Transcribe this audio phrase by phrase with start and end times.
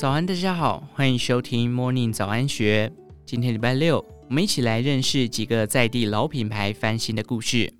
[0.00, 2.90] 早安，大家好，欢迎收听 Morning 早安学。
[3.26, 7.74] 今天礼拜六，我们一起来认识几个在地老品牌翻新的故事。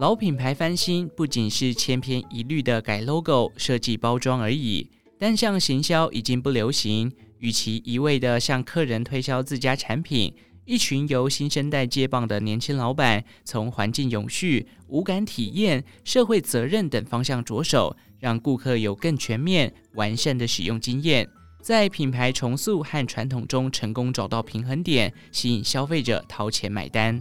[0.00, 7.12] 老品牌翻新不仅是千篇一律的改 logo、设计包装而已，单向行销已经不流行。
[7.38, 10.34] 与其一味的向客人推销自家产品，
[10.70, 21.28] 一群由新生代接棒的年轻老板，从环境永续、无感体验、社会责任等方向着手，让顾客有更全面、完善的使用经验，
[21.60, 27.20] 在品牌重塑和传统中成功找到平衡点，吸引消费者掏钱买单。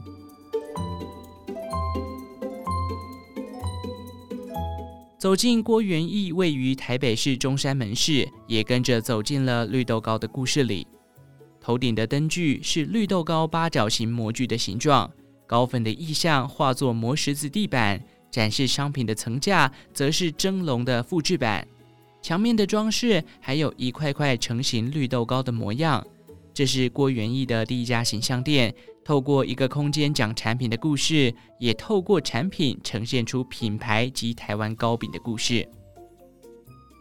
[5.17, 10.85] 走进郭元义位于台北市中山门市，也跟着走进了绿豆糕的故事里。
[11.69, 15.07] 头顶的灯具是绿豆糕八角形模具的形状，
[15.45, 21.67] 糕粉的意象化作磨石子地板，展示商品的层架则是蒸笼的复制版。
[22.23, 26.03] 墙面的装饰还有一块块成型绿豆糕的模样。
[26.55, 28.73] 这是郭元义的第一家形象店。
[29.05, 35.69] 透过一个空间讲产品的故事，也透过产品呈现出品牌及台湾糕饼的故事。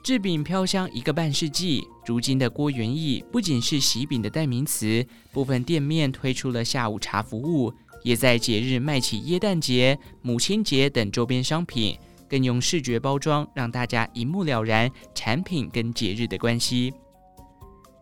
[0.03, 16.95] 制饼飘香一个半世纪，如今的郭元益不仅是喜饼的代名词，部分店面推出了下午茶服务，也在节日卖起耶诞节、母亲节等周边商品，更用视觉包装让大家一目了然产品跟节日的关系。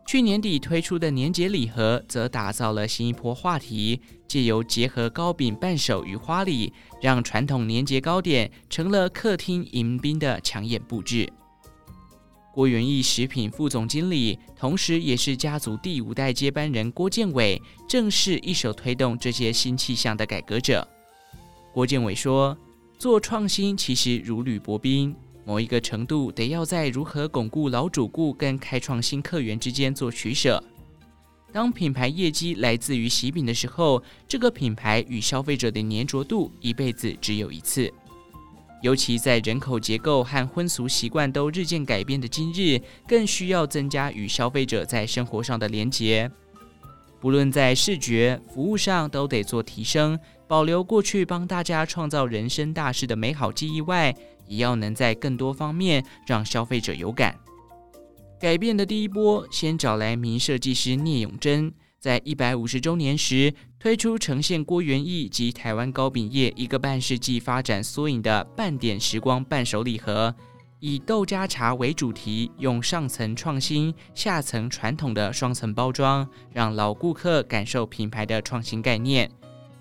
[0.07, 6.73] 去年底推出的年节礼盒，则打造了新一波话题，借由结合糕饼、伴手与花礼，
[7.03, 11.29] 让传统年节糕点成了客厅迎宾的抢眼布置。
[12.57, 20.89] 郭元益食品副总经理，同时也是家族第五代接班人郭建伟，正是一手推动这些新气象的改革者。
[21.75, 22.57] 郭建伟说
[22.99, 30.65] ：“做创新其实如履薄冰。”某一个程度得要在如何巩固老主顾跟开创新客源之间做取舍。
[31.53, 37.93] 当品牌业绩来自于喜饼的时候，这个品牌与消费者的粘着度一辈子只有一次。
[38.83, 46.31] 尤其在人口结构和婚俗习惯都日渐改变的今日，更需要增加与消费者在生活上的连结。
[47.19, 54.15] 不论在视觉、服务上，都得做提升，保留过去帮大家创造人生大事的美好记忆外。
[54.49, 57.37] 也要能在更多方面让消费者有感。
[58.39, 70.35] 改变的第一波，先找来名设计师聂永真，在一百五十周年时推出呈现郭元益及台湾糕饼业一个半世纪发展缩影的半点时光伴手礼盒，
[70.79, 79.31] 以豆渣茶为主题，用上层创新、下层传统的双层包装，让老顾客感受品牌的创新概念，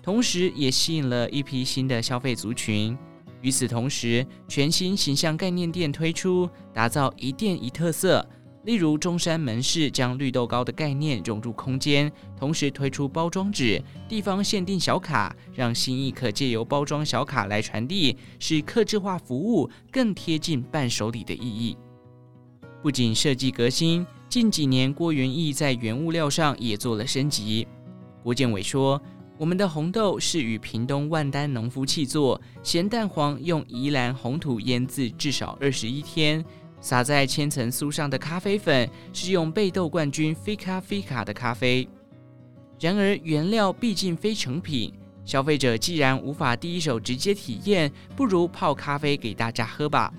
[0.02, 2.96] 同时也吸引了一批新的消费族群。
[3.42, 8.26] 与此同时，全新形象概念店推出，打造一店一特色。
[8.66, 21.76] 例如，中山门市将绿豆糕的概念融入空间，同时推出包装纸、地方限定小卡，让心意可借由包装小卡来传递，使客制化服务更贴近伴手礼的意义。
[22.82, 27.68] 不仅设计革新，近几年郭元义在原物料上也做了升级。
[28.24, 29.00] 郭建伟说。
[29.38, 36.42] 我们的红豆是与屏东万丹农夫契作，咸蛋黄用宜兰红土腌制至少二十一天，
[36.86, 41.88] 撒在千层酥上的咖啡粉是用贝豆冠军 Fika Fika 的咖啡。
[42.78, 44.92] 然而原料毕竟非成品，
[45.24, 50.14] 消费者既然无法第一手直接体验，不如泡咖啡给大家喝吧。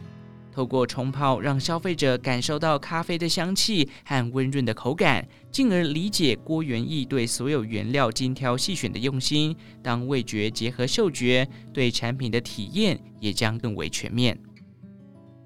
[0.51, 9.55] 透过冲泡，让消费者感受到咖啡的香气和温润的口感，进而理解郭元义对所有原料精挑细选的用心。
[9.81, 14.37] 当味觉结合嗅觉，对产品的体验也将更为全面。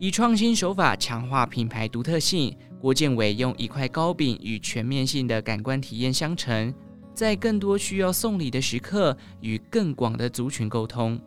[0.01, 6.73] 以创新手法强化品牌独特性，郭建伟用一块糕饼与全面性的感官体验相乘，
[7.13, 11.21] 在更多需要送礼的时刻，与更广的族群沟通。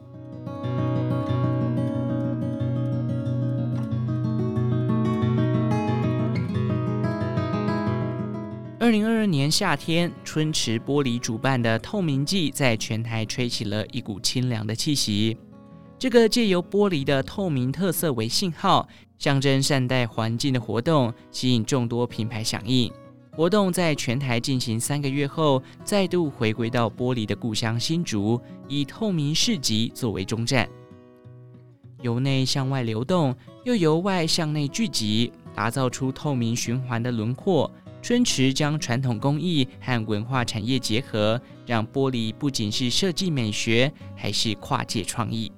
[8.81, 15.37] 二零二二年夏天，春池玻璃主办的透明季在全台吹起了一股清凉的气息。
[16.05, 18.87] 这个借由玻璃的透明特色为信号，
[19.19, 22.93] 象征善待环境的活动，吸引众多品牌响应。
[23.33, 30.69] 活动在全台进行三个月后，再度回归到玻璃的故乡新竹，以透明市集作为终站，
[32.03, 33.35] 由内向外流动，
[33.65, 37.71] 又由外向内聚集，打造出透明循环的轮廓。
[38.03, 45.51] 春池将传统工艺和文化产业结合，让玻璃不仅是设计美学，还是跨界创意。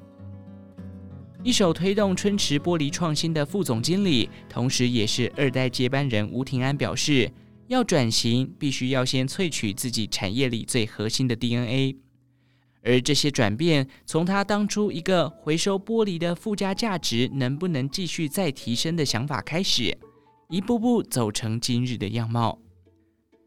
[1.47, 7.31] 一手推动春池玻璃创新的副总经理，同时也是二代接班人吴庭安表示，
[7.69, 11.99] 要转型，必须要先萃取自己产业里最核心的 DNA。
[12.83, 19.97] 而这些转变，从他当初一个回收玻璃的附加价值能不能继续再提升的想法开始，
[20.49, 22.59] 一步步走成今日的样貌。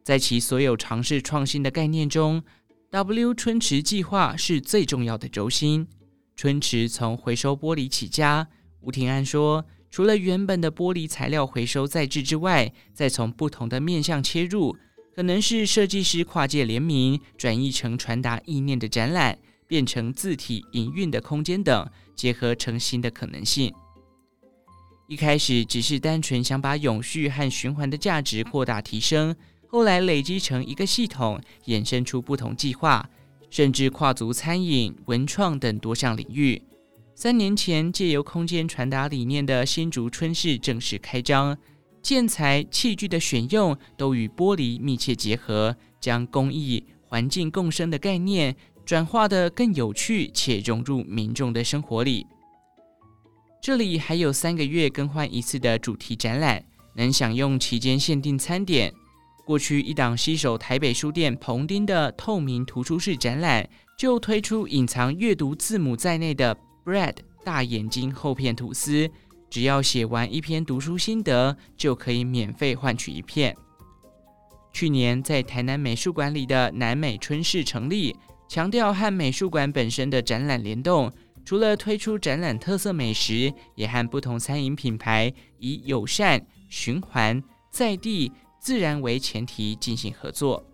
[0.06, 2.42] 在其所有尝试创新的概念中
[2.92, 5.86] ，W 春池计划是最重要的轴心。
[6.40, 8.48] 春池从回收玻璃起家，
[8.80, 14.78] 吴庭安说，除了原本的玻璃材料回收再制之外，再从不同的面向切入。
[15.14, 19.38] 可能是设计师跨界联名，转译成传达意念的展览，
[19.68, 23.74] 变成字体营运的空间等，结合成新的可能性。
[25.10, 29.36] 一开始只是单纯想把永续和循环的价值扩大提升，
[29.68, 33.10] 后来累积成一个系统，衍生出不同计划，
[33.50, 36.62] 甚至跨足餐饮、文创等多项领域。
[37.16, 41.58] 三年前，借由空间传达理念的新竹春市正式开张。
[42.02, 48.56] 建材器具的选用都与玻璃密切结合，将工艺环境共生的概念
[48.86, 52.26] 转化得更有趣且融入民众的生活里。
[53.62, 56.64] 这里还有三个月更换一次的主题展览，
[56.96, 58.94] 能享用期间限定餐点。
[59.50, 63.68] 过去一档携手台北书店彭丁的透明图书室展览，
[63.98, 66.56] 就推出隐藏阅读字母在内的
[66.86, 69.10] Bread 大眼睛厚片吐司。
[69.50, 73.58] 只要写完一篇读书心得，就可以免费换取一片。
[74.72, 78.16] 去年在台南美术馆里的南美春市成立，
[78.48, 81.12] 强调和美术馆本身的展览联动。
[81.44, 87.42] 除了推出展览特色美食，也和不同餐饮品牌以友善、循环、
[87.72, 90.66] 在地、自然为前提进行合作。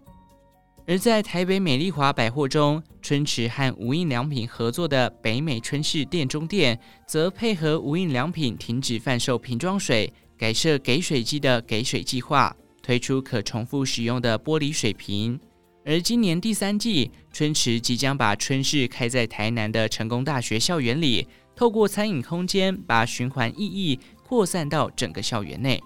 [0.87, 15.39] 而在台北美丽华百货中，春池和无印良品合作的北美春市店中店，则配合无印良品停止贩售瓶装水，改设给水机的给水计划，推出可重复使用的玻璃水瓶。
[15.83, 25.81] 而今年第三季，春池即将把春市开在台南的成功大学校园里，透过餐饮空间，把循环意义扩散到整个校园内。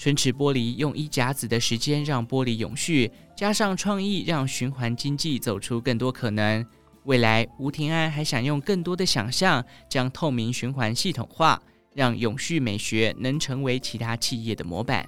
[0.00, 6.64] 春池玻璃用一甲子的时间让玻璃永续，加上创意让循环经济走出更多可能。
[7.04, 11.60] 未来，吴庭安还想用更多的想象，将透明循环系统化，
[11.94, 15.06] 让永续美学能成为其他企业的模板。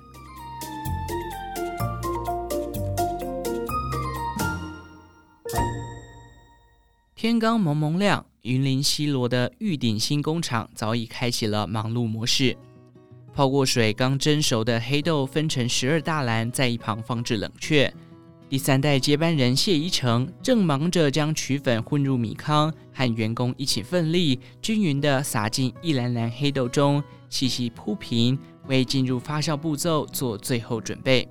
[7.17, 12.55] 天刚蒙蒙亮，云林西螺的玉鼎新工厂早已开启了忙碌模式。
[13.35, 17.93] 泡过水、刚蒸熟的黑豆分成十二大篮，在一旁放置冷却。
[18.49, 31.27] 第三代接班人谢宜成正忙着将曲粉混入米糠，和员工一起奋力均匀地撒进一篮篮黑豆中，细细铺平，为进入发酵步骤做最后准备。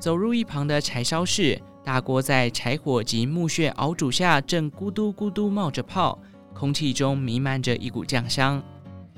[0.00, 6.18] 走入一旁的柴烧室，大锅在柴火及木屑熬煮下，正咕嘟咕嘟冒着泡，
[6.54, 8.62] 空气中弥漫着一股酱香。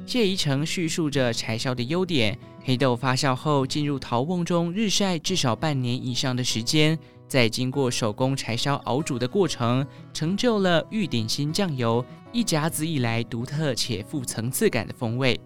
[0.06, 15.38] 谢宜成叙述着柴烧的优点：黑豆发酵后进入陶瓮中日晒至少半年以上的时间，再经过手工柴烧熬煮的过程，成就了玉鼎新酱油一甲子以来独特且富层次感的风味。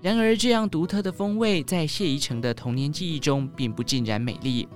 [0.00, 4.66] 然而，这样独特的风味在谢宜成的童年记忆中并不尽然美丽。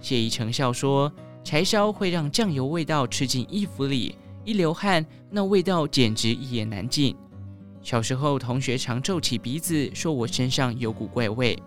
[0.00, 1.12] 谢宜成笑说
[1.44, 7.14] ：“柴烧会让酱油味道吃进衣服里，一流汗，那味道简直一言难尽。”
[7.82, 11.58] 小时候，同学常皱起鼻子，说我身上有股怪味。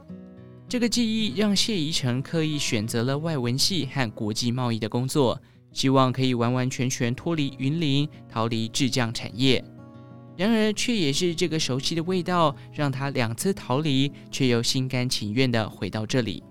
[0.69, 5.39] 这个记忆让谢宜成刻意选择了外文系和国际贸易的工作，
[5.71, 9.63] 希望可以完完全全脱离云林，逃离制酱产业。
[10.35, 16.43] 然而，却也是这个熟悉的味道，让他两次逃离，却又心甘情愿地回到这里。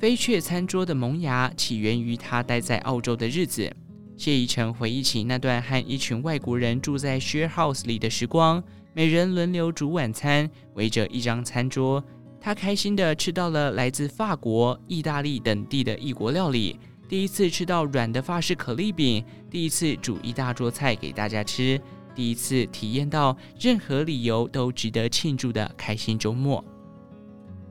[0.00, 3.72] 飞雀餐桌的萌芽起源于他待在澳洲的日子。
[4.16, 8.62] 谢宜成回忆起那段和一群外国人住在 share house 里的时光，
[8.94, 12.02] 每人轮流煮晚餐，围着一张餐桌，
[12.40, 16.78] 他开心地吃到了来自法国、意大利等地的异国料理，
[17.08, 21.80] 第一次吃到软的法式可丽饼，第一次煮一大桌菜给大家吃，
[22.14, 26.64] 第一次体验到任何理由都值得庆祝的开心周末。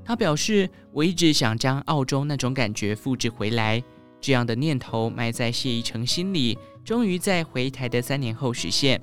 [0.03, 3.81] 他表示：“我一直想将澳洲那种感觉复制回来。”
[4.21, 9.01] 这样的念头埋在谢宜成心里，终于在回台的三年后实现。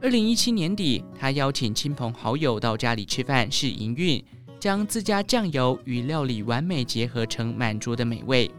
[0.00, 4.24] 二零一七年底，他邀请亲朋好友到家里吃饭试营运，
[4.58, 8.50] 将自家酱油与料理完美结合成满桌的美味。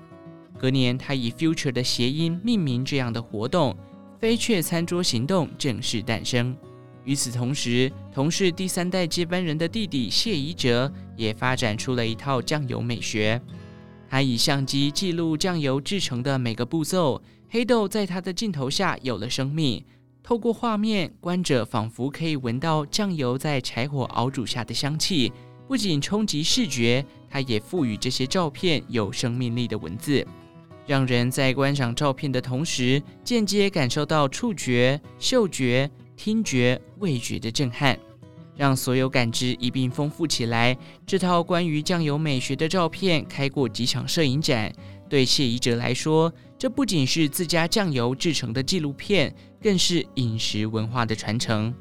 [0.58, 3.76] 隔年，他以 “future” 的谐音命名这样的活动
[4.20, 6.56] 飞雀餐桌行动正式诞生。
[7.04, 13.42] 与此同时，同是第三代接班人的弟弟谢宜哲也发展出了一套酱油美学。
[14.14, 19.84] 他以相机记录酱油制成的每个步骤，黑豆在他的镜头下有了生命。
[20.22, 25.34] 透过画面，观者仿佛可以闻到酱油在柴火熬煮下的香气。
[25.68, 30.24] 不仅冲击视觉，他也赋予这些照片有生命力的文字，
[30.86, 35.90] 让人在观赏照片的同时，间接感受到触觉、嗅觉。
[36.16, 37.98] 听觉、味觉的震撼，
[38.56, 40.78] 让所有感知一并丰富起来。
[41.06, 44.74] 这套关于酱油美学的照片开过几场摄影展，
[45.10, 51.74] 对谢宜哲来说，这不仅是自家酱油制成的纪录片，更是饮食文化的传承。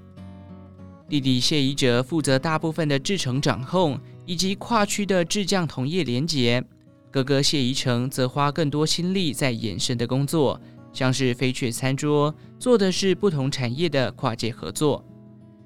[1.09, 6.63] 弟弟谢宜哲负责大部分的制程掌控，以及跨区的制酱同业连结；
[7.11, 10.59] 哥哥谢宜成则花更多心力在衍生的工作。
[10.95, 15.03] 像是飞雀餐桌做的是不同产业的跨界合作，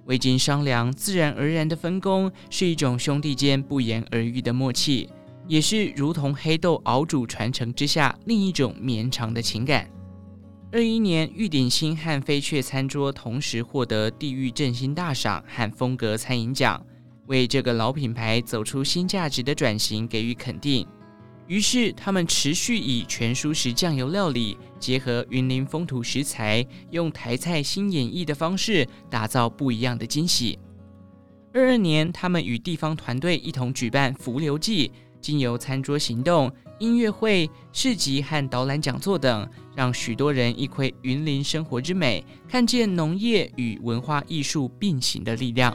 [0.07, 5.09] 未经商量，自然而然的分工是一种兄弟间不言而喻的默契，
[5.47, 9.89] 也是如同黑豆熬煮传承之下另一种绵长的情感。
[10.73, 16.85] 二一年，玉鼎新和飞雀餐桌同时获得地域振兴大赏和风格餐饮奖，
[17.27, 20.87] 为这个老品牌走出新价值的转型给予肯定。
[21.49, 30.59] 于是，他们持续以全熟食酱油料理，结合云林风土食材，用台菜新演绎的方式，打造不一样的惊喜。
[31.53, 45.75] 二二年，他们与地方团队一同举办浮流记、经由餐桌行动、音乐会、市集和导览讲座等，让许多人一窥云林生活之美，看见农业与文化艺术并行的力量。